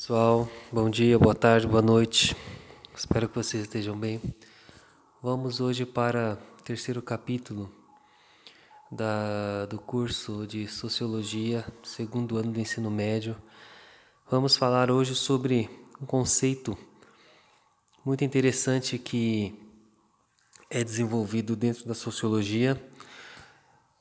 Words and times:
Pessoal, 0.00 0.48
bom 0.72 0.88
dia, 0.88 1.18
boa 1.18 1.34
tarde, 1.34 1.66
boa 1.66 1.82
noite. 1.82 2.34
Espero 2.96 3.28
que 3.28 3.34
vocês 3.34 3.64
estejam 3.64 3.94
bem. 3.94 4.18
Vamos 5.22 5.60
hoje 5.60 5.84
para 5.84 6.38
o 6.58 6.62
terceiro 6.62 7.02
capítulo 7.02 7.70
da, 8.90 9.66
do 9.66 9.78
curso 9.78 10.46
de 10.46 10.66
Sociologia, 10.66 11.66
segundo 11.82 12.38
ano 12.38 12.50
do 12.50 12.58
ensino 12.58 12.90
médio. 12.90 13.36
Vamos 14.30 14.56
falar 14.56 14.90
hoje 14.90 15.14
sobre 15.14 15.68
um 16.00 16.06
conceito 16.06 16.78
muito 18.02 18.24
interessante 18.24 18.98
que 18.98 19.54
é 20.70 20.82
desenvolvido 20.82 21.54
dentro 21.54 21.86
da 21.86 21.94
sociologia 21.94 22.82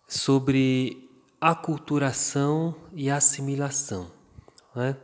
sobre 0.07 1.09
aculturação 1.41 2.73
e 2.93 3.09
assimilação. 3.09 4.09
Né? 4.73 4.95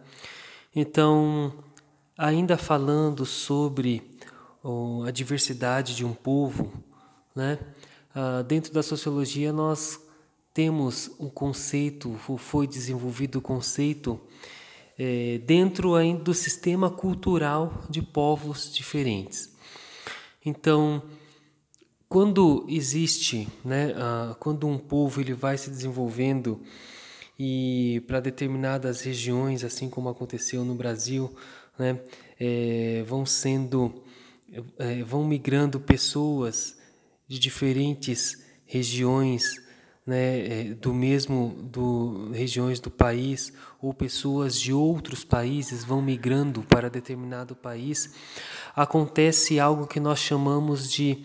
Então, 0.75 1.53
ainda 2.17 2.57
falando 2.57 3.25
sobre 3.25 4.11
a 5.07 5.11
diversidade 5.11 5.95
de 5.95 6.03
um 6.03 6.13
povo, 6.13 6.73
né? 7.33 7.57
Ah, 8.13 8.41
dentro 8.41 8.73
da 8.73 8.83
sociologia 8.83 9.53
nós 9.53 10.01
temos 10.53 11.11
um 11.17 11.29
conceito, 11.29 12.13
foi 12.37 12.67
desenvolvido 12.67 13.39
o 13.39 13.41
conceito 13.41 14.19
é, 14.97 15.37
dentro 15.45 15.95
ainda 15.95 16.23
do 16.23 16.33
sistema 16.33 16.89
cultural 16.89 17.81
de 17.89 18.01
povos 18.01 18.73
diferentes. 18.73 19.53
Então, 20.45 21.03
quando 22.09 22.65
existe, 22.67 23.47
né, 23.63 23.93
ah, 23.95 24.35
quando 24.39 24.67
um 24.67 24.77
povo 24.77 25.21
ele 25.21 25.33
vai 25.33 25.57
se 25.57 25.69
desenvolvendo 25.69 26.61
e 27.37 28.01
para 28.07 28.19
determinadas 28.19 29.01
regiões, 29.01 29.63
assim 29.63 29.89
como 29.89 30.09
aconteceu 30.09 30.63
no 30.63 30.75
Brasil, 30.75 31.35
né, 31.77 31.99
é, 32.39 33.03
vão 33.05 33.25
sendo, 33.25 34.03
é, 34.77 35.03
vão 35.03 35.25
migrando 35.25 35.79
pessoas 35.79 36.77
de 37.27 37.37
diferentes 37.37 38.43
regiões, 38.65 39.63
né, 40.05 40.39
é, 40.47 40.63
do 40.75 40.93
mesmo 40.93 41.55
do 41.63 42.29
regiões 42.31 42.79
do 42.79 42.91
país 42.91 43.51
ou 43.81 43.93
pessoas 43.93 44.59
de 44.59 44.71
outros 44.71 45.23
países 45.23 45.83
vão 45.83 46.01
migrando 46.01 46.61
para 46.61 46.89
determinado 46.89 47.55
país, 47.55 48.13
acontece 48.75 49.59
algo 49.59 49.87
que 49.87 49.99
nós 49.99 50.19
chamamos 50.19 50.91
de 50.91 51.23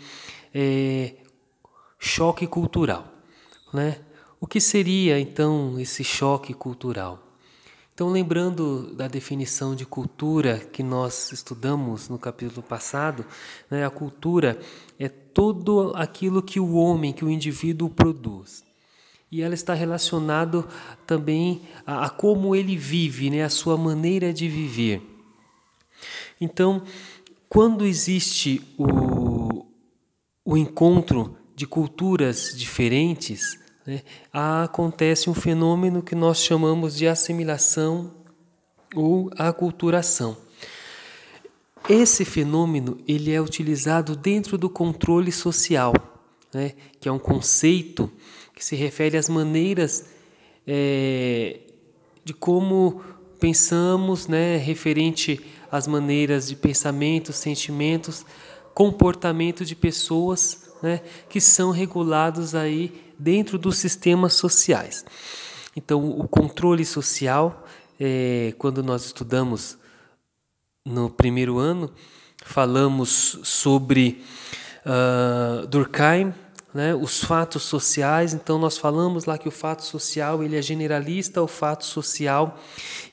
é, 0.55 1.15
choque 1.99 2.47
cultural, 2.47 3.13
né? 3.73 4.01
O 4.41 4.47
que 4.47 4.59
seria 4.59 5.21
então 5.21 5.79
esse 5.79 6.03
choque 6.03 6.55
cultural? 6.55 7.23
Então, 7.93 8.09
lembrando 8.09 8.95
da 8.95 9.07
definição 9.07 9.75
de 9.75 9.85
cultura 9.85 10.57
que 10.73 10.83
nós 10.83 11.31
estudamos 11.31 12.09
no 12.09 12.19
capítulo 12.19 12.63
passado, 12.63 13.27
né, 13.71 13.85
a 13.85 13.91
cultura 13.91 14.59
é 14.99 15.11
tudo 15.11 15.93
aquilo 15.95 16.43
que 16.43 16.59
o 16.59 16.73
homem, 16.73 17.13
que 17.13 17.23
o 17.23 17.29
indivíduo 17.29 17.91
produz. 17.91 18.65
E 19.31 19.43
ela 19.43 19.53
está 19.53 19.75
relacionada 19.75 20.65
também 21.07 21.61
a, 21.87 22.07
a 22.07 22.09
como 22.09 22.57
ele 22.57 22.79
vive, 22.79 23.29
né, 23.29 23.45
a 23.45 23.51
sua 23.51 23.77
maneira 23.77 24.33
de 24.33 24.49
viver. 24.49 25.03
Então, 26.41 26.83
quando 27.47 27.85
existe 27.85 28.63
o, 28.79 29.67
o 30.43 30.57
encontro 30.57 31.37
de 31.55 31.67
culturas 31.67 32.55
diferentes, 32.57 33.61
né, 33.91 34.03
acontece 34.33 35.29
um 35.29 35.35
fenômeno 35.35 36.01
que 36.01 36.15
nós 36.15 36.39
chamamos 36.39 36.97
de 36.97 37.09
assimilação 37.09 38.13
ou 38.95 39.29
aculturação. 39.37 40.37
Esse 41.89 42.25
fenômeno 42.25 42.99
ele 43.09 43.33
é 43.33 43.41
utilizado 43.41 44.15
dentro 44.15 44.57
do 44.57 44.71
controle 44.71 45.33
social, 45.33 45.93
né, 46.55 46.75
que 47.01 47.09
é 47.09 47.13
um 47.13 47.19
conceito 47.19 48.09
que 48.55 48.65
se 48.65 48.77
refere 48.77 49.17
às 49.17 49.29
maneiras 49.29 50.07
é, 50.65 51.59
de 52.25 52.33
como 52.33 53.03
pensamos, 53.41 54.29
né, 54.29 54.57
referente 54.57 55.45
às 55.69 55.89
maneiras 55.89 56.47
de 56.47 56.55
pensamento, 56.55 57.33
sentimentos, 57.33 58.25
comportamento 58.73 59.65
de 59.65 59.75
pessoas 59.75 60.71
né, 60.81 61.01
que 61.29 61.41
são 61.41 61.73
regulados 61.73 62.55
aí 62.55 63.10
dentro 63.21 63.59
dos 63.59 63.77
sistemas 63.77 64.33
sociais. 64.35 65.05
Então, 65.77 66.09
o 66.09 66.27
controle 66.27 66.85
social, 66.85 67.67
é, 67.99 68.55
quando 68.59 68.83
nós 68.83 69.05
estudamos 69.05 69.79
no 70.85 71.11
primeiro 71.11 71.59
ano, 71.59 71.93
falamos 72.43 73.39
sobre 73.43 74.25
uh, 74.87 75.67
Durkheim, 75.67 76.33
né, 76.73 76.95
os 76.95 77.23
fatos 77.23 77.63
sociais. 77.63 78.33
Então 78.33 78.59
nós 78.59 78.79
falamos 78.79 79.27
lá 79.27 79.37
que 79.37 79.49
o 79.49 79.53
fato 79.53 79.83
social 79.85 80.43
ele 80.43 80.57
é 80.57 80.63
generalista, 80.63 81.43
o 81.43 81.47
fato 81.47 81.85
social 81.85 82.59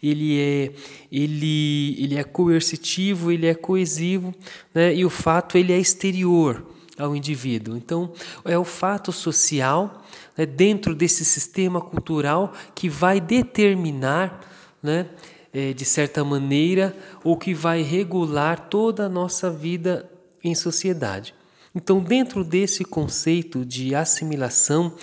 ele 0.01 0.39
é 0.39 0.71
ele 1.11 1.95
ele 2.01 2.17
é 2.17 2.23
coercitivo, 2.23 3.31
ele 3.31 3.47
é 3.47 3.55
coesivo, 3.55 4.33
né, 4.73 4.95
e 4.95 5.03
o 5.03 5.09
fato 5.09 5.57
ele 5.57 5.73
é 5.73 5.77
exterior 5.77 6.76
ao 6.97 7.15
indivíduo. 7.15 7.77
Então, 7.77 8.11
é 8.43 8.57
o 8.57 8.63
fato 8.63 9.11
social 9.11 10.03
né, 10.37 10.45
dentro 10.45 10.95
desse 10.95 11.23
sistema 11.23 11.79
cultural 11.81 12.53
que 12.73 12.89
vai 12.89 13.19
determinar, 13.19 14.41
né, 14.81 15.07
é, 15.53 15.73
de 15.73 15.85
certa 15.85 16.23
maneira, 16.23 16.95
ou 17.23 17.37
que 17.37 17.53
vai 17.53 17.81
regular 17.81 18.67
toda 18.69 19.05
a 19.05 19.09
nossa 19.09 19.49
vida 19.49 20.09
em 20.43 20.55
sociedade. 20.55 21.33
Então, 21.73 21.99
dentro 21.99 22.43
desse 22.43 22.83
conceito 22.83 23.63
de 23.63 23.93
assimilação, 23.93 24.93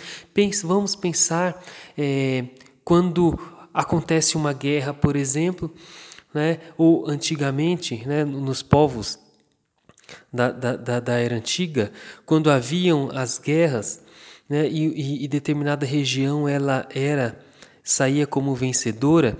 vamos 0.64 0.96
pensar 0.96 1.62
é, 1.96 2.46
quando 2.84 3.38
acontece 3.72 4.36
uma 4.36 4.52
guerra, 4.52 4.92
por 4.92 5.14
exemplo, 5.14 5.72
né, 6.32 6.58
ou 6.76 7.08
antigamente, 7.08 8.02
né, 8.06 8.24
nos 8.24 8.62
povos 8.62 9.18
da, 10.32 10.50
da, 10.50 11.00
da 11.00 11.18
era 11.18 11.36
antiga, 11.36 11.92
quando 12.26 12.50
haviam 12.50 13.10
as 13.12 13.38
guerras, 13.38 14.00
né, 14.48 14.68
e, 14.68 15.24
e, 15.24 15.28
determinada 15.28 15.86
região 15.86 16.46
ela 16.46 16.86
era 16.94 17.38
saía 17.82 18.26
como 18.26 18.54
vencedora, 18.54 19.36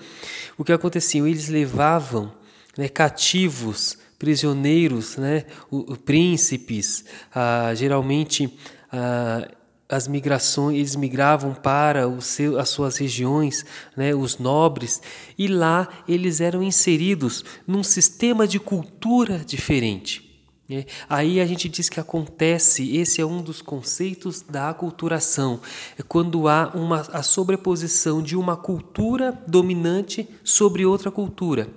o 0.57 0.65
que 0.65 0.73
acontecia? 0.73 1.27
Eles 1.27 1.49
levavam 1.49 2.33
né, 2.77 2.89
cativos, 2.89 3.99
prisioneiros, 4.19 5.17
né, 5.17 5.45
o, 5.71 5.93
o 5.93 5.97
príncipes, 5.97 7.05
ah, 7.35 7.73
geralmente 7.75 8.57
ah, 8.93 9.49
as 9.89 10.09
migrações, 10.09 10.77
eles 10.77 10.97
migravam 10.97 11.55
para 11.55 12.09
o 12.09 12.21
seu, 12.21 12.59
as 12.59 12.69
suas 12.69 12.97
regiões, 12.97 13.65
né, 13.97 14.15
os 14.15 14.39
nobres, 14.39 15.01
e 15.39 15.47
lá 15.47 15.89
eles 16.09 16.41
eram 16.41 16.63
inseridos 16.63 17.45
num 17.67 17.83
sistema 17.83 18.47
de 18.47 18.59
cultura 18.59 19.39
diferente. 19.39 20.24
É, 20.69 20.87
aí 21.11 21.41
a 21.41 21.47
gente 21.47 21.69
diz 21.69 21.91
que 21.91 22.01
acontece, 22.01 22.97
esse 22.97 23.21
é 23.21 23.27
um 23.27 23.43
dos 23.43 23.61
conceitos 23.61 24.41
da 24.41 24.71
aculturação, 24.71 25.61
é 25.99 26.03
quando 26.03 26.49
há 26.49 26.73
uma, 26.75 27.01
a 27.13 27.23
sobreposição 27.23 28.23
de 28.23 28.35
uma 28.35 28.57
cultura 28.57 29.39
dominante 29.47 30.27
sobre 30.43 30.87
outra 30.87 31.11
cultura. 31.11 31.69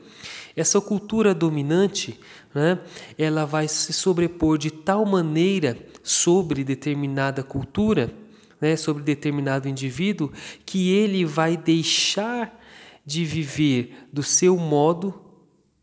Essa 0.56 0.80
cultura 0.80 1.36
dominante, 1.36 2.18
né, 2.56 2.80
ela 3.18 3.46
vai 3.46 3.68
se 3.68 3.92
sobrepor 3.92 4.58
de 4.58 4.72
tal 4.72 5.06
maneira 5.06 5.78
sobre 6.02 6.64
determinada 6.64 7.44
cultura, 7.44 8.14
né, 8.60 8.78
sobre 8.78 9.04
determinado 9.04 9.68
indivíduo, 9.68 10.32
que 10.66 10.92
ele 10.92 11.26
vai 11.26 11.58
deixar 11.58 12.58
de 13.06 13.26
viver 13.26 14.08
do 14.12 14.24
seu 14.24 14.56
modo 14.56 15.27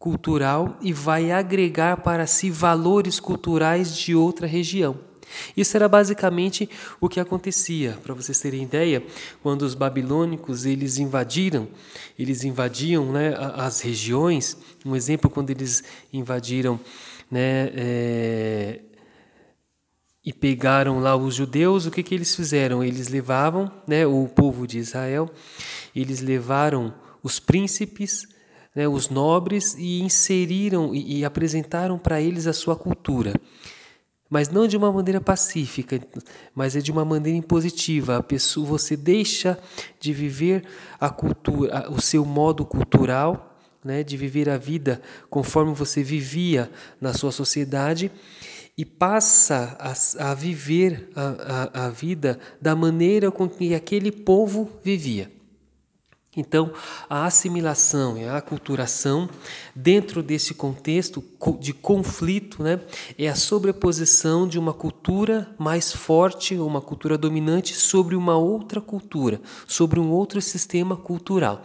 cultural 0.04 0.76
e 0.82 0.92
vai 0.92 1.32
agregar 1.32 2.02
para 2.02 2.26
si 2.26 2.50
valores 2.50 3.18
culturais 3.18 3.96
de 3.96 4.14
outra 4.14 4.46
região. 4.46 4.98
Isso 5.56 5.74
era 5.78 5.88
basicamente 5.88 6.68
o 7.00 7.08
que 7.08 7.18
acontecia, 7.18 7.96
para 8.02 8.12
vocês 8.12 8.38
terem 8.38 8.64
ideia, 8.64 9.02
quando 9.42 9.62
os 9.62 9.74
babilônicos 9.74 10.66
eles 10.66 10.98
invadiram, 10.98 11.66
eles 12.18 12.44
invadiam 12.44 13.12
né, 13.12 13.34
as 13.54 13.80
regiões. 13.80 14.58
Um 14.84 14.94
exemplo 14.94 15.30
quando 15.30 15.48
eles 15.48 15.82
invadiram 16.12 16.78
né, 17.30 17.70
é, 17.74 18.80
e 20.22 20.34
pegaram 20.34 21.00
lá 21.00 21.16
os 21.16 21.34
judeus, 21.34 21.86
o 21.86 21.90
que, 21.90 22.02
que 22.02 22.14
eles 22.14 22.36
fizeram? 22.36 22.84
Eles 22.84 23.08
levavam, 23.08 23.72
né, 23.88 24.06
o 24.06 24.28
povo 24.28 24.66
de 24.66 24.76
Israel, 24.76 25.30
eles 25.96 26.20
levaram 26.20 26.92
os 27.22 27.40
príncipes 27.40 28.33
né, 28.74 28.88
os 28.88 29.08
nobres 29.08 29.74
e 29.78 30.00
inseriram 30.00 30.94
e, 30.94 31.20
e 31.20 31.24
apresentaram 31.24 31.98
para 31.98 32.20
eles 32.20 32.46
a 32.46 32.52
sua 32.52 32.74
cultura. 32.74 33.32
Mas 34.28 34.48
não 34.48 34.66
de 34.66 34.76
uma 34.76 34.90
maneira 34.90 35.20
pacífica, 35.20 36.00
mas 36.54 36.74
é 36.74 36.80
de 36.80 36.90
uma 36.90 37.04
maneira 37.04 37.38
impositiva. 37.38 38.16
A 38.16 38.22
pessoa, 38.22 38.66
você 38.66 38.96
deixa 38.96 39.58
de 40.00 40.12
viver 40.12 40.64
a 40.98 41.08
cultura, 41.08 41.88
o 41.90 42.00
seu 42.00 42.24
modo 42.24 42.64
cultural, 42.64 43.56
né, 43.84 44.02
de 44.02 44.16
viver 44.16 44.48
a 44.48 44.56
vida 44.56 45.00
conforme 45.28 45.74
você 45.74 46.02
vivia 46.02 46.70
na 47.00 47.12
sua 47.12 47.30
sociedade 47.30 48.10
e 48.76 48.84
passa 48.84 49.76
a, 49.78 50.30
a 50.30 50.34
viver 50.34 51.10
a, 51.14 51.82
a, 51.82 51.86
a 51.86 51.90
vida 51.90 52.38
da 52.60 52.74
maneira 52.74 53.30
com 53.30 53.48
que 53.48 53.74
aquele 53.74 54.10
povo 54.10 54.70
vivia. 54.82 55.30
Então, 56.36 56.72
a 57.08 57.26
assimilação 57.26 58.18
e 58.18 58.24
a 58.24 58.38
aculturação, 58.38 59.28
dentro 59.74 60.22
desse 60.22 60.54
contexto 60.54 61.22
de 61.60 61.72
conflito, 61.72 62.62
né, 62.62 62.80
é 63.16 63.28
a 63.28 63.34
sobreposição 63.34 64.48
de 64.48 64.58
uma 64.58 64.72
cultura 64.72 65.48
mais 65.58 65.92
forte, 65.92 66.56
uma 66.56 66.80
cultura 66.80 67.16
dominante, 67.16 67.74
sobre 67.74 68.16
uma 68.16 68.36
outra 68.36 68.80
cultura, 68.80 69.40
sobre 69.66 70.00
um 70.00 70.10
outro 70.10 70.40
sistema 70.42 70.96
cultural. 70.96 71.62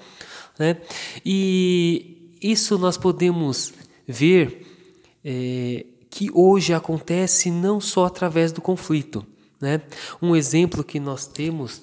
Né? 0.58 0.78
E 1.26 2.36
isso 2.42 2.78
nós 2.78 2.98
podemos 2.98 3.74
ver 4.08 4.68
é, 5.24 5.86
que 6.10 6.30
hoje 6.34 6.74
acontece 6.74 7.50
não 7.50 7.80
só 7.80 8.06
através 8.06 8.52
do 8.52 8.62
conflito. 8.62 9.26
Né? 9.60 9.82
Um 10.22 10.36
exemplo 10.36 10.84
que 10.84 11.00
nós 11.00 11.26
temos 11.26 11.82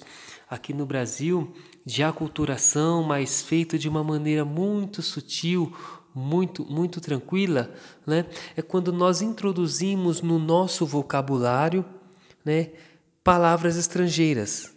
aqui 0.49 0.73
no 0.73 0.85
Brasil 0.85 1.53
de 1.87 2.03
aculturação, 2.03 3.01
mas 3.01 3.41
feito 3.41 3.79
de 3.79 3.87
uma 3.87 4.03
maneira 4.03 4.43
muito 4.43 5.01
sutil, 5.01 5.73
muito, 6.13 6.65
muito 6.65 6.99
tranquila, 6.99 7.73
né? 8.05 8.25
é 8.57 8.61
quando 8.61 8.91
nós 8.91 9.21
introduzimos 9.21 10.21
no 10.21 10.37
nosso 10.37 10.85
vocabulário 10.85 11.85
né, 12.43 12.71
palavras 13.23 13.77
estrangeiras. 13.77 14.75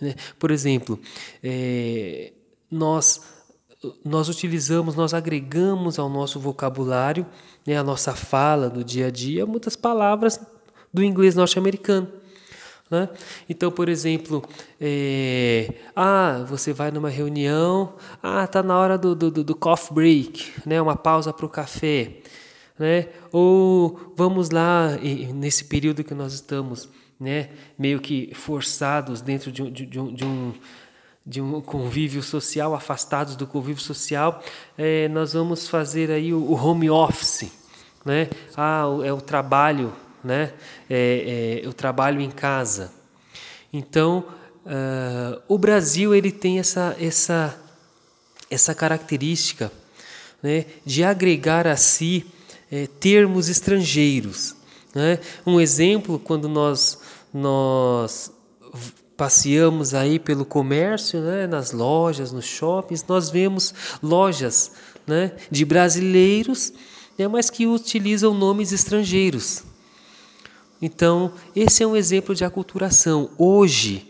Né? 0.00 0.14
Por 0.38 0.50
exemplo, 0.50 0.98
é, 1.44 2.32
nós, 2.70 3.20
nós 4.02 4.30
utilizamos, 4.30 4.94
nós 4.94 5.12
agregamos 5.12 5.98
ao 5.98 6.08
nosso 6.08 6.40
vocabulário, 6.40 7.26
né, 7.66 7.76
a 7.76 7.84
nossa 7.84 8.14
fala 8.14 8.70
do 8.70 8.82
dia 8.82 9.08
a 9.08 9.10
dia, 9.10 9.44
muitas 9.44 9.76
palavras 9.76 10.40
do 10.90 11.04
inglês 11.04 11.34
norte-americano. 11.34 12.10
Né? 12.90 13.08
Então, 13.48 13.70
por 13.70 13.88
exemplo, 13.88 14.44
é, 14.80 15.72
ah, 15.94 16.44
você 16.48 16.72
vai 16.72 16.90
numa 16.90 17.10
reunião, 17.10 17.94
ah, 18.22 18.44
está 18.44 18.62
na 18.62 18.78
hora 18.78 18.96
do, 18.96 19.14
do, 19.14 19.30
do 19.30 19.54
coffee 19.56 19.94
break, 19.94 20.52
né? 20.64 20.80
uma 20.80 20.96
pausa 20.96 21.32
para 21.32 21.46
o 21.46 21.48
café. 21.48 22.18
Né? 22.78 23.08
Ou 23.32 24.12
vamos 24.16 24.50
lá, 24.50 24.90
nesse 25.34 25.64
período 25.64 26.04
que 26.04 26.14
nós 26.14 26.32
estamos 26.32 26.88
né, 27.18 27.48
meio 27.78 27.98
que 28.00 28.32
forçados 28.34 29.20
dentro 29.20 29.50
de, 29.50 29.70
de, 29.70 29.86
de, 29.86 29.98
um, 29.98 30.14
de 30.14 30.24
um 30.24 30.54
de 31.26 31.40
um 31.40 31.60
convívio 31.60 32.22
social, 32.22 32.72
afastados 32.72 33.34
do 33.34 33.48
convívio 33.48 33.82
social, 33.82 34.40
é, 34.78 35.08
nós 35.08 35.32
vamos 35.32 35.68
fazer 35.68 36.08
aí 36.08 36.32
o, 36.32 36.38
o 36.38 36.54
home 36.54 36.88
office, 36.88 37.50
né? 38.04 38.28
Ah, 38.56 38.84
é 39.04 39.12
o 39.12 39.20
trabalho 39.20 39.92
né? 40.26 40.52
É, 40.90 41.60
é, 41.62 41.66
eu 41.66 41.72
trabalho 41.72 42.20
em 42.20 42.30
casa. 42.30 42.92
Então, 43.72 44.24
uh, 44.64 45.40
o 45.48 45.56
Brasil 45.56 46.14
ele 46.14 46.32
tem 46.32 46.58
essa, 46.58 46.96
essa, 47.00 47.56
essa 48.50 48.74
característica 48.74 49.70
né, 50.42 50.66
de 50.84 51.04
agregar 51.04 51.66
a 51.66 51.76
si 51.76 52.26
é, 52.70 52.86
termos 52.86 53.48
estrangeiros. 53.48 54.56
Né? 54.94 55.18
Um 55.46 55.60
exemplo, 55.60 56.18
quando 56.18 56.48
nós, 56.48 56.98
nós 57.32 58.32
passeamos 59.16 59.94
aí 59.94 60.18
pelo 60.18 60.44
comércio, 60.44 61.20
né, 61.20 61.46
nas 61.46 61.72
lojas, 61.72 62.32
nos 62.32 62.44
shoppings, 62.44 63.04
nós 63.06 63.30
vemos 63.30 63.72
lojas 64.02 64.72
né, 65.06 65.32
de 65.50 65.64
brasileiros, 65.64 66.72
né, 67.16 67.28
mas 67.28 67.48
que 67.48 67.66
utilizam 67.66 68.34
nomes 68.34 68.72
estrangeiros. 68.72 69.62
Então, 70.80 71.32
esse 71.54 71.82
é 71.82 71.86
um 71.86 71.96
exemplo 71.96 72.34
de 72.34 72.44
aculturação. 72.44 73.30
Hoje, 73.38 74.08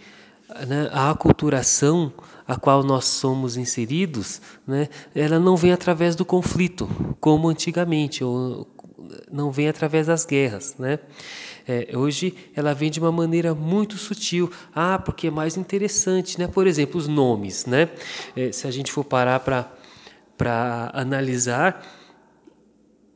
né, 0.67 0.89
a 0.93 1.11
aculturação 1.11 2.13
a 2.47 2.57
qual 2.57 2.85
nós 2.85 3.05
somos 3.07 3.57
inseridos, 3.57 4.41
né, 4.67 4.89
ela 5.15 5.41
não 5.41 5.57
vem 5.57 5.73
através 5.73 6.15
do 6.15 6.25
conflito, 6.25 6.89
como 7.21 7.49
antigamente, 7.49 8.23
ou 8.23 8.69
não 9.31 9.51
vem 9.51 9.69
através 9.69 10.07
das 10.07 10.25
guerras. 10.25 10.77
Né? 10.79 10.99
É, 11.67 11.97
hoje 11.97 12.35
ela 12.55 12.75
vem 12.75 12.91
de 12.91 13.01
uma 13.01 13.13
maneira 13.13 13.55
muito 13.55 13.97
sutil. 13.97 14.51
Ah, 14.75 14.99
porque 14.99 15.29
é 15.29 15.31
mais 15.31 15.57
interessante. 15.57 16.39
Né? 16.39 16.47
Por 16.47 16.67
exemplo, 16.67 16.99
os 16.99 17.09
nomes. 17.09 17.67
Né? 17.67 17.89
É, 18.37 18.53
se 18.53 18.67
a 18.67 18.71
gente 18.71 18.93
for 18.93 19.05
parar 19.05 19.41
para 19.41 20.91
analisar, 20.93 21.85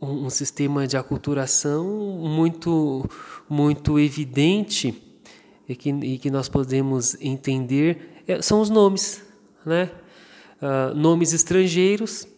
um, 0.00 0.26
um 0.26 0.30
sistema 0.30 0.86
de 0.86 0.96
aculturação 0.96 1.86
muito, 1.86 3.08
muito 3.48 3.98
evidente 3.98 5.00
e 5.68 5.76
que, 5.76 5.90
e 5.90 6.18
que 6.18 6.30
nós 6.30 6.48
podemos 6.48 7.16
entender 7.20 8.22
é, 8.26 8.40
são 8.40 8.60
os 8.60 8.70
nomes, 8.70 9.22
né? 9.64 9.90
Uh, 10.62 10.94
nomes 10.94 11.32
estrangeiros, 11.32 12.28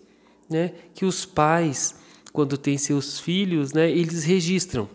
né? 0.49 0.73
Que 0.95 1.05
os 1.05 1.27
pais, 1.27 1.97
quando 2.33 2.57
têm 2.57 2.79
seus 2.79 3.19
filhos, 3.19 3.73
né? 3.73 3.91
Eles 3.91 4.25
registram. 4.25 4.89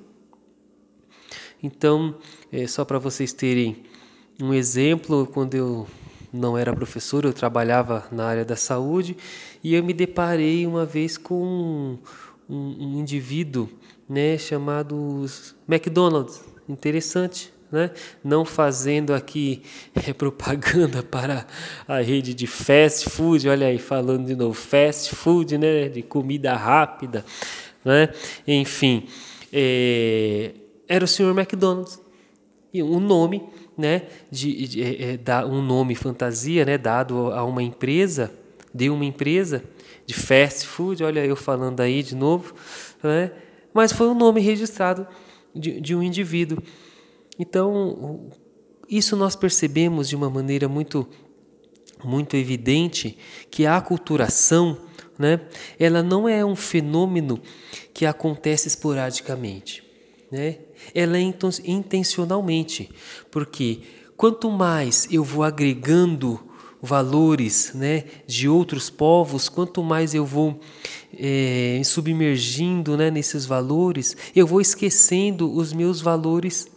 Então, 1.62 2.16
é, 2.52 2.66
só 2.68 2.86
para 2.86 2.98
vocês 3.00 3.34
terem 3.34 3.84
um 4.42 4.54
exemplo, 4.54 5.28
quando 5.28 5.56
eu 5.56 5.88
não 6.32 6.58
era 6.58 6.74
professor, 6.74 7.26
eu 7.26 7.34
trabalhava 7.34 8.08
na 8.12 8.26
área 8.26 8.46
da 8.46 8.56
saúde 8.56 9.18
e 9.64 9.74
eu 9.74 9.84
me 9.84 9.94
deparei 9.94 10.66
uma 10.68 10.86
vez 10.86 11.18
com 11.18 11.98
um, 12.50 12.76
um 12.80 13.00
indivíduo 13.00 13.70
né, 14.08 14.38
chamado 14.38 15.26
McDonald's. 15.68 16.44
Interessante, 16.70 17.52
né? 17.72 17.92
não 18.24 18.46
fazendo 18.46 19.14
aqui 19.14 19.62
é, 19.96 20.14
propaganda 20.14 21.04
para 21.04 21.46
a 21.88 22.00
rede 22.00 22.34
de 22.34 22.48
fast 22.48 23.10
food, 23.10 23.48
olha 23.48 23.68
aí, 23.68 23.78
falando 23.78 24.26
de 24.26 24.36
novo, 24.36 24.54
fast 24.54 25.16
food, 25.16 25.58
né, 25.58 25.90
de 25.90 26.02
comida 26.02 26.54
rápida, 26.56 27.26
né? 27.84 28.10
enfim, 28.48 29.08
é, 29.52 30.52
era 30.88 31.04
o 31.06 31.08
senhor 31.08 31.38
McDonald's, 31.38 32.02
e 32.74 32.84
um 32.84 33.00
nome, 33.00 33.44
né, 33.78 34.04
de, 34.30 34.68
de 34.68 34.84
é, 34.84 35.20
é, 35.26 35.46
um 35.46 35.62
nome 35.62 35.96
fantasia, 35.96 36.66
né, 36.66 36.78
dado 36.78 37.32
a 37.32 37.44
uma 37.44 37.64
empresa, 37.64 38.32
de 38.74 38.90
uma 38.90 39.06
empresa, 39.06 39.64
de 40.08 40.14
fast 40.14 40.66
food, 40.66 41.04
olha 41.04 41.26
eu 41.26 41.36
falando 41.36 41.82
aí 41.82 42.02
de 42.02 42.16
novo, 42.16 42.56
né? 43.04 43.30
mas 43.74 43.92
foi 43.92 44.08
um 44.08 44.16
nome 44.16 44.40
registrado 44.40 45.06
de, 45.54 45.82
de 45.82 45.94
um 45.94 46.02
indivíduo. 46.02 46.64
Então, 47.38 48.30
isso 48.90 49.18
nós 49.18 49.36
percebemos 49.36 50.08
de 50.08 50.16
uma 50.16 50.30
maneira 50.30 50.70
muito, 50.70 51.06
muito 52.06 52.38
evidente 52.38 53.18
que 53.52 53.66
a 53.66 53.76
aculturação, 53.76 54.78
né, 55.20 55.42
ela 55.78 56.02
não 56.02 56.28
é 56.28 56.44
um 56.44 56.56
fenômeno 56.56 57.42
que 57.94 58.06
acontece 58.06 58.70
esporadicamente, 58.70 59.84
né? 60.32 60.60
Ela 60.94 61.18
é 61.18 61.34
intencionalmente, 61.66 62.90
porque 63.30 63.82
quanto 64.16 64.50
mais 64.50 65.08
eu 65.12 65.24
vou 65.24 65.44
agregando 65.44 66.47
valores 66.82 67.72
né, 67.74 68.04
de 68.26 68.48
outros 68.48 68.90
povos, 68.90 69.50
quanto 69.50 69.84
mais 69.84 70.14
eu 70.14 70.26
vou 70.26 70.60
é, 71.18 71.82
submergindo 71.84 72.96
né, 72.96 73.10
nesses 73.10 73.46
valores, 73.46 74.16
eu 74.36 74.46
vou 74.46 74.62
esquecendo 74.62 75.52
os 75.52 75.74
meus 75.74 76.02
valores 76.02 76.68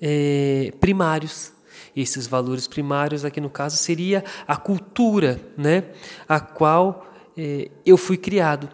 é, 0.00 0.72
primários. 0.80 1.52
Esses 1.94 2.26
valores 2.26 2.66
primários, 2.66 3.24
aqui 3.24 3.40
no 3.40 3.48
caso, 3.48 3.76
seria 3.78 4.22
a 4.46 4.54
cultura, 4.56 5.40
né, 5.56 5.84
a 6.28 6.38
qual 6.38 7.06
é, 7.36 7.70
eu 7.84 7.96
fui 7.96 8.18
criado. 8.18 8.68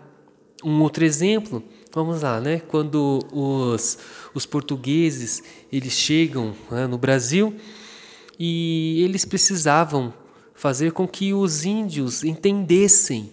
Um 0.64 0.80
outro 0.82 1.04
exemplo, 1.04 1.62
vamos 1.92 2.22
lá, 2.22 2.40
né, 2.40 2.60
quando 2.68 3.20
os, 3.32 3.98
os 4.34 4.44
portugueses 4.44 5.42
eles 5.72 5.92
chegam 5.92 6.54
né, 6.70 6.86
no 6.86 6.98
Brasil 6.98 7.54
e 8.38 9.02
eles 9.04 9.24
precisavam 9.24 10.12
fazer 10.54 10.92
com 10.92 11.06
que 11.06 11.34
os 11.34 11.64
índios 11.64 12.24
entendessem 12.24 13.30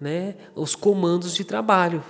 né, 0.00 0.34
os 0.54 0.74
comandos 0.74 1.34
de 1.34 1.44
trabalho. 1.44 2.02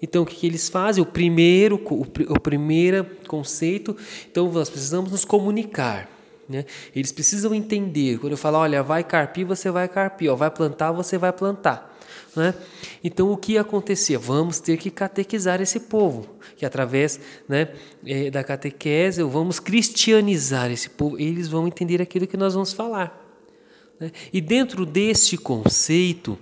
Então, 0.00 0.22
o 0.22 0.26
que, 0.26 0.46
eles 0.46 0.68
fazem? 0.68 1.02
O 1.02 1.06
primeiro, 1.06 1.76
o, 1.76 2.02
o 2.32 2.40
primeiro 2.40 3.04
conceito, 3.26 3.96
então 4.30 4.50
nós 4.50 4.70
precisamos 4.70 5.10
nos 5.10 5.24
comunicar. 5.24 6.08
Né? 6.48 6.64
Eles 6.94 7.12
precisam 7.12 7.54
entender. 7.54 8.18
Quando 8.18 8.32
eu 8.32 8.38
falo, 8.38 8.58
olha, 8.58 8.82
vai 8.82 9.04
carpir, 9.04 9.44
você 9.44 9.70
vai 9.70 9.88
carpir, 9.88 10.30
ó, 10.30 10.36
vai 10.36 10.50
plantar, 10.50 10.92
você 10.92 11.18
vai 11.18 11.32
plantar. 11.32 11.96
Né? 12.34 12.54
Então, 13.02 13.30
o 13.30 13.36
que 13.36 13.58
acontecia? 13.58 14.18
Vamos 14.18 14.60
ter 14.60 14.76
que 14.78 14.90
catequizar 14.90 15.60
esse 15.60 15.80
povo, 15.80 16.28
que 16.56 16.64
através 16.64 17.20
né, 17.48 17.68
é, 18.06 18.30
da 18.30 18.44
catequese, 18.44 19.22
vamos 19.24 19.58
cristianizar 19.58 20.70
esse 20.70 20.88
povo, 20.88 21.18
eles 21.18 21.48
vão 21.48 21.66
entender 21.66 22.00
aquilo 22.00 22.26
que 22.26 22.36
nós 22.36 22.54
vamos 22.54 22.72
falar. 22.72 23.27
Né? 24.00 24.12
E 24.32 24.40
dentro 24.40 24.86
deste 24.86 25.36
conceito, 25.36 26.38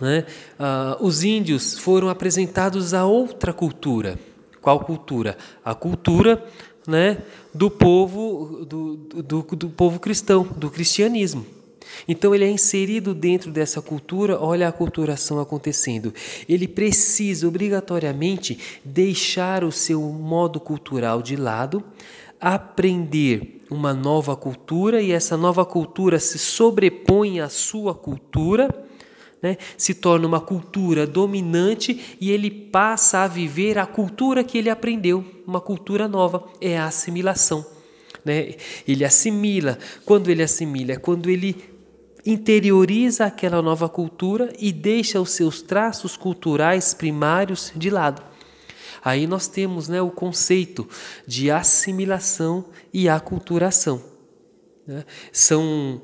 né, 0.00 0.26
ah, 0.58 0.96
os 1.00 1.22
índios 1.22 1.78
foram 1.78 2.08
apresentados 2.08 2.94
a 2.94 3.04
outra 3.04 3.52
cultura. 3.52 4.18
Qual 4.60 4.80
cultura? 4.80 5.36
A 5.64 5.74
cultura 5.74 6.42
né, 6.86 7.18
do 7.52 7.70
povo 7.70 8.64
do, 8.64 8.96
do, 8.96 9.42
do 9.42 9.68
povo 9.70 9.98
cristão, 9.98 10.42
do 10.56 10.70
cristianismo. 10.70 11.46
Então 12.08 12.34
ele 12.34 12.44
é 12.44 12.50
inserido 12.50 13.14
dentro 13.14 13.50
dessa 13.50 13.80
cultura, 13.80 14.40
olha 14.40 14.68
a 14.68 14.72
culturação 14.72 15.38
acontecendo. 15.38 16.12
Ele 16.48 16.66
precisa 16.66 17.46
obrigatoriamente 17.46 18.58
deixar 18.84 19.64
o 19.64 19.70
seu 19.70 20.00
modo 20.00 20.58
cultural 20.58 21.22
de 21.22 21.36
lado, 21.36 21.84
aprender 22.44 23.64
uma 23.70 23.94
nova 23.94 24.36
cultura 24.36 25.00
e 25.00 25.12
essa 25.12 25.34
nova 25.34 25.64
cultura 25.64 26.18
se 26.18 26.38
sobrepõe 26.38 27.40
à 27.40 27.48
sua 27.48 27.94
cultura, 27.94 28.68
né? 29.42 29.56
se 29.78 29.94
torna 29.94 30.26
uma 30.26 30.42
cultura 30.42 31.06
dominante 31.06 32.16
e 32.20 32.30
ele 32.30 32.50
passa 32.50 33.20
a 33.20 33.26
viver 33.26 33.78
a 33.78 33.86
cultura 33.86 34.44
que 34.44 34.58
ele 34.58 34.68
aprendeu, 34.68 35.24
uma 35.46 35.58
cultura 35.58 36.06
nova, 36.06 36.44
é 36.60 36.76
a 36.76 36.84
assimilação. 36.84 37.64
Né? 38.22 38.56
Ele 38.86 39.06
assimila. 39.06 39.78
Quando 40.04 40.30
ele 40.30 40.42
assimila, 40.42 40.92
é 40.92 40.96
quando 40.96 41.30
ele 41.30 41.56
interioriza 42.26 43.24
aquela 43.24 43.62
nova 43.62 43.88
cultura 43.88 44.52
e 44.58 44.70
deixa 44.70 45.18
os 45.18 45.30
seus 45.30 45.62
traços 45.62 46.14
culturais 46.14 46.92
primários 46.92 47.72
de 47.74 47.88
lado. 47.88 48.33
Aí 49.04 49.26
nós 49.26 49.46
temos 49.46 49.86
né, 49.86 50.00
o 50.00 50.10
conceito 50.10 50.88
de 51.26 51.50
assimilação 51.50 52.64
e 52.90 53.06
aculturação. 53.06 54.02
Né? 54.86 55.04
São, 55.30 56.00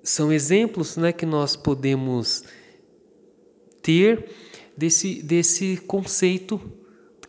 são 0.00 0.32
exemplos 0.32 0.96
né, 0.96 1.12
que 1.12 1.26
nós 1.26 1.56
podemos 1.56 2.44
ter 3.82 4.30
desse, 4.76 5.20
desse 5.22 5.76
conceito 5.88 6.60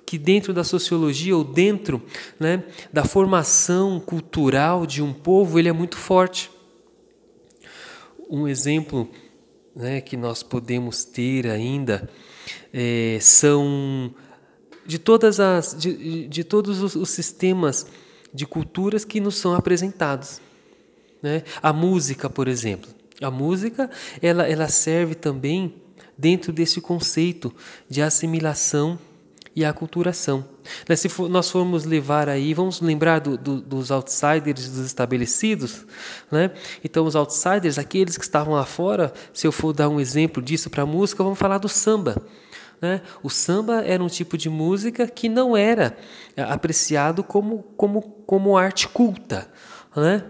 que 0.05 0.19
dentro 0.19 0.53
da 0.53 0.63
sociologia 0.63 1.35
ou 1.35 1.43
dentro 1.43 2.01
né, 2.39 2.63
da 2.93 3.03
formação 3.03 3.99
cultural 3.99 4.85
de 4.85 5.01
um 5.01 5.11
povo 5.11 5.57
ele 5.57 5.67
é 5.67 5.73
muito 5.73 5.97
forte. 5.97 6.51
Um 8.29 8.47
exemplo 8.47 9.09
né, 9.75 9.99
que 9.99 10.15
nós 10.15 10.43
podemos 10.43 11.03
ter 11.03 11.47
ainda 11.47 12.07
é, 12.71 13.17
são 13.19 14.13
de 14.87 14.97
todas 14.97 15.39
as 15.39 15.75
de, 15.77 16.27
de 16.27 16.43
todos 16.43 16.81
os, 16.81 16.95
os, 16.95 17.09
sistemas 17.09 17.85
de 18.33 18.45
culturas 18.45 19.05
que 19.05 19.19
nos 19.19 19.35
são 19.35 19.53
apresentados 19.53 20.41
né? 21.21 21.43
a 21.61 21.71
música 21.71 22.29
por 22.29 22.47
exemplo 22.47 22.89
a 23.21 23.29
música 23.29 23.89
ela, 24.21 24.47
ela 24.47 24.67
serve 24.67 25.13
também 25.13 25.75
dentro 26.17 26.51
desse 26.51 26.81
conceito 26.81 27.53
de 27.89 28.01
assimilação 28.01 28.97
e 29.57 29.65
aculturação. 29.65 30.45
Né? 30.87 30.95
Se 30.95 31.09
for, 31.09 31.27
nós 31.27 31.49
formos 31.49 31.83
levar 31.83 32.29
aí, 32.29 32.53
vamos 32.53 32.79
lembrar 32.79 33.17
do, 33.17 33.35
do, 33.35 33.59
dos 33.59 33.89
outsiders 33.89 34.69
dos 34.69 34.85
estabelecidos, 34.85 35.83
né? 36.31 36.51
Então 36.83 37.07
os 37.07 37.15
outsiders, 37.15 37.79
aqueles 37.79 38.19
que 38.19 38.23
estavam 38.23 38.53
lá 38.53 38.65
fora, 38.65 39.11
se 39.33 39.47
eu 39.47 39.51
for 39.51 39.73
dar 39.73 39.89
um 39.89 39.99
exemplo 39.99 40.43
disso 40.43 40.69
para 40.69 40.83
a 40.83 40.85
música, 40.85 41.23
vamos 41.23 41.39
falar 41.39 41.57
do 41.57 41.67
samba. 41.67 42.21
Né? 42.81 43.01
O 43.23 43.29
samba 43.29 43.83
era 43.83 44.03
um 44.03 44.07
tipo 44.07 44.37
de 44.37 44.49
música 44.49 45.07
que 45.07 45.27
não 45.27 45.57
era 45.57 45.97
é, 46.35 46.43
apreciado 46.43 47.23
como, 47.23 47.63
como, 47.75 48.01
como 48.01 48.57
arte 48.57 48.87
culta. 48.87 49.49
Né? 49.95 50.23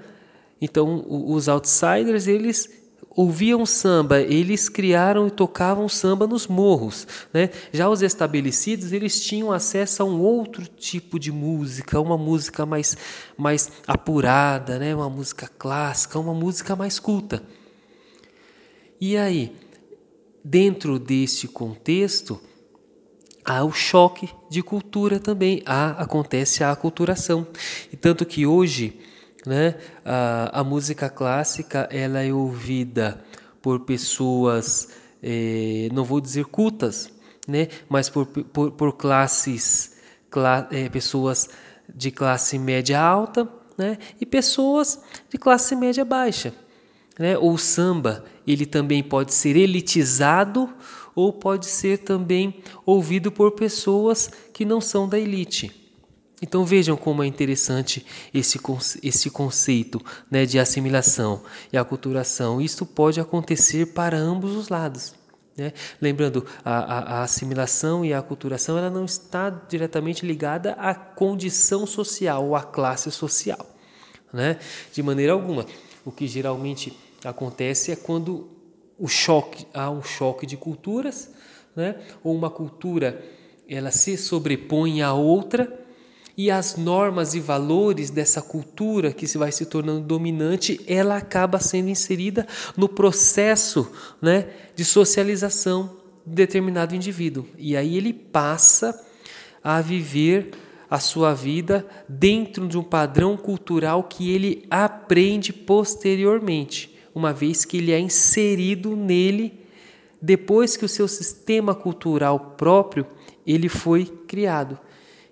Então, 0.61 1.05
os 1.07 1.47
outsiders, 1.47 2.27
eles 2.27 2.69
ouviam 3.17 3.65
samba, 3.65 4.21
eles 4.21 4.69
criaram 4.69 5.27
e 5.27 5.31
tocavam 5.31 5.89
samba 5.89 6.27
nos 6.27 6.45
morros. 6.47 7.07
Né? 7.33 7.49
Já 7.73 7.89
os 7.89 8.01
estabelecidos, 8.01 8.93
eles 8.93 9.19
tinham 9.19 9.51
acesso 9.51 10.03
a 10.03 10.05
um 10.05 10.21
outro 10.21 10.67
tipo 10.67 11.19
de 11.19 11.31
música, 11.31 11.99
uma 11.99 12.17
música 12.17 12.65
mais, 12.65 12.95
mais 13.35 13.71
apurada, 13.87 14.77
né? 14.77 14.95
uma 14.95 15.09
música 15.09 15.49
clássica, 15.57 16.19
uma 16.19 16.33
música 16.33 16.75
mais 16.75 16.99
culta. 16.99 17.41
E 19.01 19.17
aí, 19.17 19.55
dentro 20.49 20.97
deste 20.97 21.45
contexto, 21.45 22.39
há 23.43 23.65
o 23.65 23.71
choque 23.71 24.29
de 24.49 24.63
cultura 24.63 25.19
também, 25.19 25.61
há, 25.65 25.89
acontece 26.01 26.63
a 26.63 26.71
aculturação. 26.71 27.45
E 27.91 27.97
tanto 27.97 28.25
que 28.25 28.45
hoje 28.45 28.97
né, 29.45 29.75
a, 30.05 30.61
a 30.61 30.63
música 30.63 31.09
clássica 31.09 31.89
ela 31.91 32.23
é 32.23 32.31
ouvida 32.31 33.21
por 33.61 33.81
pessoas, 33.81 34.87
eh, 35.21 35.89
não 35.91 36.05
vou 36.05 36.21
dizer 36.21 36.45
cultas, 36.45 37.11
né, 37.45 37.67
mas 37.89 38.09
por, 38.09 38.25
por, 38.25 38.71
por 38.71 38.93
classes, 38.93 39.97
cla, 40.29 40.65
eh, 40.71 40.87
pessoas 40.87 41.49
de 41.93 42.09
classe 42.09 42.57
média 42.57 43.01
alta 43.01 43.49
né, 43.77 43.97
e 44.19 44.25
pessoas 44.25 45.01
de 45.29 45.37
classe 45.37 45.75
média 45.75 46.05
baixa. 46.05 46.53
Né? 47.17 47.37
O 47.37 47.57
samba 47.57 48.23
ele 48.45 48.65
também 48.65 49.03
pode 49.03 49.33
ser 49.33 49.55
elitizado 49.55 50.69
ou 51.15 51.33
pode 51.33 51.65
ser 51.65 51.99
também 51.99 52.61
ouvido 52.85 53.31
por 53.31 53.51
pessoas 53.51 54.29
que 54.53 54.63
não 54.63 54.79
são 54.79 55.09
da 55.09 55.19
elite. 55.19 55.87
Então 56.41 56.63
vejam 56.63 56.95
como 56.95 57.23
é 57.23 57.27
interessante 57.27 58.05
esse, 58.31 58.59
esse 59.01 59.29
conceito 59.29 59.99
né, 60.29 60.45
de 60.45 60.59
assimilação 60.59 61.41
e 61.73 61.77
aculturação. 61.77 62.61
Isso 62.61 62.85
pode 62.85 63.19
acontecer 63.19 63.87
para 63.87 64.15
ambos 64.15 64.55
os 64.55 64.69
lados. 64.69 65.15
Né? 65.57 65.73
Lembrando, 65.99 66.45
a, 66.63 66.77
a, 66.77 66.99
a, 66.99 67.23
assimilação 67.23 68.05
e 68.05 68.13
a 68.13 68.19
aculturação 68.19 68.77
ela 68.77 68.91
não 68.91 69.05
está 69.05 69.49
diretamente 69.49 70.23
ligada 70.23 70.73
à 70.73 70.93
condição 70.93 71.87
social 71.87 72.45
ou 72.45 72.55
à 72.55 72.61
classe 72.61 73.09
social. 73.09 73.65
Né? 74.31 74.59
De 74.93 75.01
maneira 75.01 75.33
alguma. 75.33 75.65
O 76.05 76.11
que 76.11 76.27
geralmente 76.27 76.95
acontece 77.23 77.91
é 77.91 77.95
quando 77.95 78.49
o 78.97 79.07
choque, 79.07 79.67
há 79.73 79.89
um 79.89 80.01
choque 80.01 80.45
de 80.45 80.57
culturas, 80.57 81.31
né? 81.75 81.95
ou 82.23 82.35
uma 82.35 82.49
cultura 82.49 83.23
ela 83.69 83.91
se 83.91 84.17
sobrepõe 84.17 85.01
à 85.01 85.13
outra 85.13 85.85
e 86.37 86.49
as 86.49 86.77
normas 86.77 87.33
e 87.33 87.39
valores 87.39 88.09
dessa 88.09 88.41
cultura 88.41 89.11
que 89.11 89.27
se 89.27 89.37
vai 89.37 89.51
se 89.51 89.65
tornando 89.65 90.01
dominante, 90.01 90.79
ela 90.87 91.17
acaba 91.17 91.59
sendo 91.59 91.89
inserida 91.89 92.47
no 92.77 92.87
processo 92.87 93.91
né, 94.21 94.47
de 94.75 94.85
socialização 94.85 95.97
de 96.25 96.35
determinado 96.35 96.95
indivíduo. 96.95 97.45
E 97.57 97.75
aí 97.75 97.97
ele 97.97 98.13
passa 98.13 98.97
a 99.63 99.81
viver 99.81 100.51
a 100.89 100.99
sua 100.99 101.33
vida 101.33 101.85
dentro 102.07 102.67
de 102.67 102.77
um 102.77 102.83
padrão 102.83 103.35
cultural 103.35 104.03
que 104.03 104.31
ele 104.31 104.65
aprende 104.69 105.51
posteriormente 105.51 106.96
uma 107.17 107.33
vez 107.33 107.65
que 107.65 107.77
ele 107.77 107.91
é 107.91 107.99
inserido 107.99 108.95
nele 108.95 109.65
depois 110.21 110.77
que 110.77 110.85
o 110.85 110.89
seu 110.89 111.07
sistema 111.07 111.73
cultural 111.73 112.53
próprio 112.55 113.07
ele 113.45 113.67
foi 113.67 114.05
criado. 114.05 114.77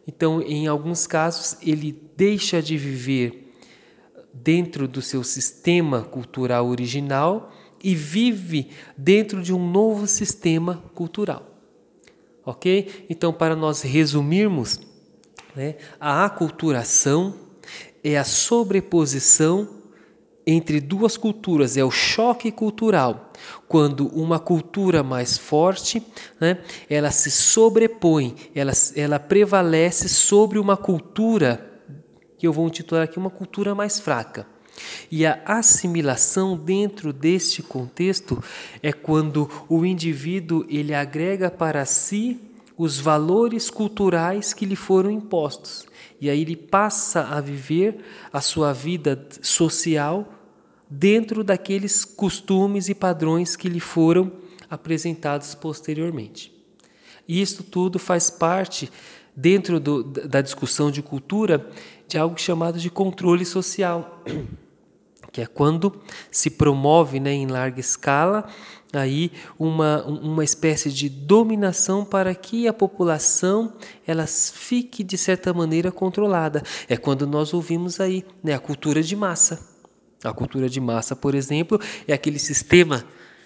Então, 0.07 0.41
em 0.41 0.65
alguns 0.65 1.05
casos, 1.05 1.57
ele 1.61 1.95
deixa 2.17 2.59
de 2.59 2.75
viver 2.75 3.53
dentro 4.33 4.87
do 4.87 4.99
seu 4.99 5.23
sistema 5.23 6.01
cultural 6.01 6.67
original 6.67 7.53
e 7.83 7.93
vive 7.93 8.69
dentro 8.97 9.43
de 9.43 9.53
um 9.53 9.71
novo 9.71 10.07
sistema 10.07 10.83
cultural. 10.95 11.51
Ok? 12.43 13.05
Então, 13.07 13.31
para 13.31 13.55
nós 13.55 13.83
resumirmos, 13.83 14.79
né, 15.55 15.75
a 15.99 16.25
aculturação 16.25 17.35
é 18.03 18.17
a 18.17 18.23
sobreposição 18.23 19.74
entre 20.45 20.79
duas 20.79 21.17
culturas, 21.17 21.75
é 21.75 21.83
o 21.83 21.89
choque 21.89 22.51
cultural. 22.51 23.31
Quando 23.67 24.07
uma 24.07 24.39
cultura 24.39 25.03
mais 25.03 25.37
forte, 25.37 26.03
né, 26.39 26.59
ela 26.89 27.11
se 27.11 27.31
sobrepõe, 27.31 28.35
ela, 28.53 28.71
ela 28.95 29.19
prevalece 29.19 30.07
sobre 30.07 30.59
uma 30.59 30.77
cultura, 30.77 31.81
que 32.37 32.45
eu 32.45 32.53
vou 32.53 32.67
intitular 32.67 33.03
aqui 33.03 33.17
uma 33.17 33.29
cultura 33.29 33.73
mais 33.73 33.99
fraca. 33.99 34.47
E 35.09 35.25
a 35.25 35.41
assimilação 35.45 36.57
dentro 36.57 37.13
deste 37.13 37.63
contexto 37.63 38.43
é 38.83 38.91
quando 38.91 39.49
o 39.69 39.85
indivíduo 39.85 40.65
ele 40.69 40.93
agrega 40.93 41.49
para 41.49 41.85
si 41.85 42.39
os 42.77 42.99
valores 42.99 43.69
culturais 43.69 44.53
que 44.53 44.65
lhe 44.65 44.75
foram 44.75 45.09
impostos. 45.09 45.85
E 46.19 46.29
aí 46.29 46.41
ele 46.41 46.55
passa 46.55 47.21
a 47.21 47.39
viver 47.39 48.03
a 48.31 48.41
sua 48.41 48.73
vida 48.73 49.27
social 49.41 50.34
dentro 50.89 51.43
daqueles 51.43 52.05
costumes 52.05 52.89
e 52.89 52.95
padrões 52.95 53.55
que 53.55 53.69
lhe 53.69 53.79
foram 53.79 54.31
apresentados 54.69 55.55
posteriormente. 55.55 56.53
Isto 57.27 57.63
tudo 57.63 57.97
faz 57.97 58.29
parte, 58.29 58.91
dentro 59.35 59.79
do, 59.79 60.03
da 60.03 60.41
discussão 60.41 60.91
de 60.91 61.01
cultura, 61.01 61.67
de 62.07 62.17
algo 62.17 62.39
chamado 62.39 62.79
de 62.79 62.89
controle 62.89 63.45
social, 63.45 64.23
que 65.31 65.41
é 65.41 65.45
quando 65.45 66.01
se 66.31 66.49
promove 66.49 67.19
né, 67.19 67.33
em 67.33 67.47
larga 67.47 67.79
escala 67.79 68.47
aí 68.93 69.31
uma, 69.59 70.03
uma 70.05 70.43
espécie 70.43 70.89
de 70.89 71.09
dominação 71.09 72.05
para 72.05 72.33
que 72.33 72.67
a 72.67 72.73
população 72.73 73.73
ela 74.07 74.25
fique 74.25 75.03
de 75.03 75.17
certa 75.17 75.53
maneira 75.53 75.91
controlada. 75.91 76.63
É 76.87 76.95
quando 76.95 77.27
nós 77.27 77.53
ouvimos 77.53 77.99
aí 77.99 78.23
né, 78.41 78.53
a 78.53 78.59
cultura 78.59 79.03
de 79.03 79.15
massa. 79.15 79.74
A 80.23 80.33
cultura 80.33 80.69
de 80.69 80.79
massa, 80.79 81.15
por 81.15 81.35
exemplo, 81.35 81.79
é 82.07 82.13
aquele 82.13 82.39
sistema 82.39 83.05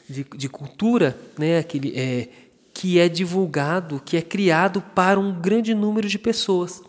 de, 0.09 0.25
de 0.35 0.49
cultura 0.49 1.17
né, 1.37 1.59
aquele, 1.59 1.93
é, 1.95 2.29
que 2.73 2.99
é 2.99 3.09
divulgado, 3.09 4.01
que 4.03 4.17
é 4.17 4.21
criado 4.21 4.81
para 4.81 5.19
um 5.19 5.39
grande 5.39 5.73
número 5.73 6.07
de 6.07 6.17
pessoas. 6.17 6.81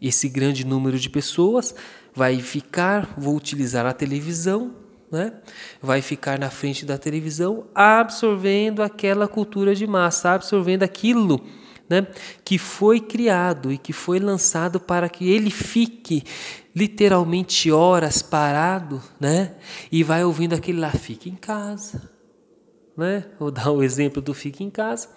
Esse 0.00 0.28
grande 0.28 0.64
número 0.64 0.98
de 0.98 1.10
pessoas 1.10 1.74
vai 2.14 2.40
ficar, 2.40 3.14
vou 3.18 3.36
utilizar 3.36 3.86
a 3.86 3.92
televisão, 3.92 4.74
né? 5.10 5.32
vai 5.80 6.02
ficar 6.02 6.38
na 6.38 6.50
frente 6.50 6.84
da 6.84 6.98
televisão 6.98 7.66
absorvendo 7.74 8.82
aquela 8.82 9.28
cultura 9.28 9.74
de 9.74 9.86
massa, 9.86 10.32
absorvendo 10.32 10.82
aquilo 10.82 11.44
né? 11.88 12.06
que 12.44 12.58
foi 12.58 13.00
criado 13.00 13.72
e 13.72 13.78
que 13.78 13.92
foi 13.92 14.18
lançado 14.18 14.80
para 14.80 15.08
que 15.08 15.30
ele 15.30 15.50
fique 15.50 16.22
literalmente 16.74 17.70
horas 17.70 18.22
parado 18.22 19.02
né? 19.18 19.54
e 19.90 20.02
vai 20.02 20.24
ouvindo 20.24 20.54
aquele 20.54 20.80
lá, 20.80 20.90
fique 20.90 21.30
em 21.30 21.36
casa. 21.36 22.10
Né? 22.96 23.24
Vou 23.38 23.50
dar 23.50 23.70
o 23.70 23.78
um 23.78 23.82
exemplo 23.84 24.20
do 24.20 24.34
fique 24.34 24.62
em 24.62 24.70
casa. 24.70 25.08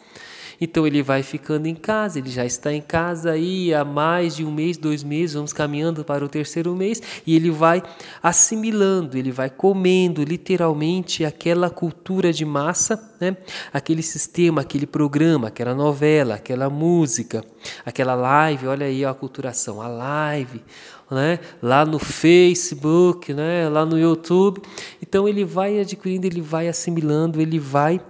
Então 0.62 0.86
ele 0.86 1.02
vai 1.02 1.24
ficando 1.24 1.68
em 1.68 1.76
casa, 1.76 2.20
ele 2.20 2.30
já 2.30 2.46
está 2.46 2.74
em 2.74 2.82
casa 2.82 3.32
aí 3.32 3.74
há 3.74 3.86
mais 3.86 4.36
de 4.36 4.44
um 4.44 4.52
mês, 4.52 4.78
dois 4.78 5.04
meses, 5.04 5.36
vamos 5.36 5.54
caminhando 5.54 6.04
para 6.04 6.24
o 6.24 6.28
terceiro 6.30 6.76
mês, 6.76 7.02
e 7.26 7.36
ele 7.36 7.50
vai 7.50 7.82
assimilando, 8.22 9.18
ele 9.18 9.32
vai 9.32 9.50
comendo 9.50 10.24
literalmente 10.24 11.24
aquela 11.24 11.70
cultura 11.70 12.34
de 12.34 12.44
massa, 12.44 13.14
né? 13.20 13.38
aquele 13.72 14.02
sistema, 14.02 14.62
aquele 14.62 14.86
programa, 14.86 15.48
aquela 15.48 15.74
novela, 15.74 16.36
aquela 16.36 16.70
música, 16.70 17.44
aquela 17.86 18.16
live, 18.16 18.68
olha 18.68 18.86
aí 18.86 19.06
a 19.06 19.14
culturação, 19.14 19.82
a 19.82 19.88
live, 19.88 20.62
né? 21.10 21.40
lá 21.62 21.86
no 21.86 22.00
Facebook, 22.00 23.34
né? 23.34 23.70
lá 23.70 23.86
no 23.86 23.98
YouTube. 23.98 24.62
Então 25.02 25.28
ele 25.28 25.46
vai 25.46 25.80
adquirindo, 25.80 26.28
ele 26.28 26.42
vai 26.42 26.68
assimilando, 26.68 27.42
ele 27.42 27.60
vai 27.60 28.02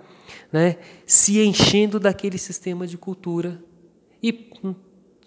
né, 0.51 0.77
se 1.05 1.39
enchendo 1.41 1.99
daquele 1.99 2.37
sistema 2.37 2.87
de 2.87 2.97
cultura 2.97 3.63
e 4.21 4.51
hum, 4.63 4.73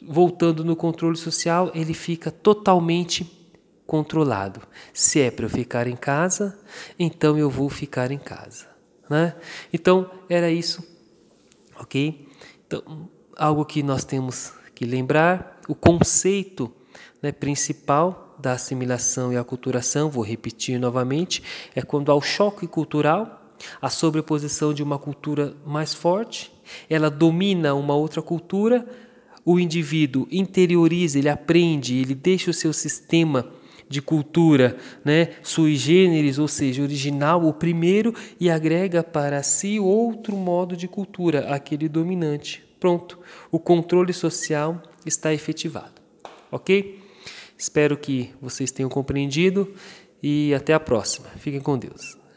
voltando 0.07 0.65
no 0.65 0.75
controle 0.75 1.17
social, 1.17 1.71
ele 1.75 1.95
fica 1.95 2.31
totalmente 2.31 3.43
controlado. 3.87 4.61
Se 4.93 5.21
é 5.21 5.31
para 5.31 5.45
eu 5.45 5.51
ficar 5.51 5.87
em 5.87 5.97
casa, 5.97 6.59
então 6.99 7.39
eu 7.39 7.49
vou 7.49 7.69
ficar 7.69 8.11
em 8.11 8.19
casa, 8.19 8.67
né? 9.09 9.37
Então 9.73 10.11
era 10.29 10.51
isso, 10.51 10.83
ok? 11.79 12.29
Então 12.67 13.09
algo 13.37 13.65
que 13.65 13.83
nós 13.83 14.05
temos 14.05 14.53
que 14.75 14.85
lembrar, 14.85 15.61
o 15.69 15.75
conceito 15.75 16.73
né, 17.23 17.31
principal 17.33 18.35
da 18.39 18.53
assimilação 18.53 19.33
e 19.33 19.37
aculturação, 19.37 20.11
vou 20.11 20.25
repetir 20.25 20.79
novamente, 20.79 21.43
é 21.75 21.83
quando 21.83 22.11
há 22.11 22.15
o 22.15 22.21
choque 22.21 22.67
cultural 22.67 23.42
a 23.81 23.89
sobreposição 23.89 24.73
de 24.73 24.83
uma 24.83 24.99
cultura 24.99 25.55
mais 25.67 25.95
forte, 25.95 26.53
ela 26.89 27.11
domina 27.11 27.75
uma 27.75 27.95
outra 27.95 28.23
cultura, 28.23 28.87
o 29.45 29.59
indivíduo 29.59 30.27
interioriza, 30.31 31.19
ele 31.19 31.29
aprende, 31.29 31.97
ele 31.97 32.15
deixa 32.15 32.51
o 32.51 32.55
seu 32.55 32.73
sistema 32.73 33.51
de 33.89 34.01
cultura, 34.01 34.77
né, 35.05 35.31
sui 35.43 35.77
generis, 35.77 36.39
ou 36.39 36.49
seja, 36.49 36.83
original, 36.83 37.45
o 37.47 37.53
primeiro, 37.53 38.15
e 38.41 38.49
agrega 38.49 39.03
para 39.03 39.43
si 39.43 39.79
outro 39.79 40.35
modo 40.35 40.77
de 40.77 40.89
cultura, 40.89 41.55
aquele 41.55 41.89
dominante. 41.89 42.65
Pronto, 42.81 43.19
o 43.51 43.59
controle 43.59 44.13
social 44.13 44.83
está 45.05 45.33
efetivado. 45.35 46.01
Ok? 46.51 47.01
Espero 47.57 47.97
que 47.97 48.31
vocês 48.41 48.73
tenham 48.73 48.91
compreendido 48.91 49.73
e 50.23 50.53
até 50.55 50.73
a 50.73 50.81
próxima. 50.81 51.29
Fiquem 51.37 51.61
com 51.61 51.79
Deus. 51.79 52.22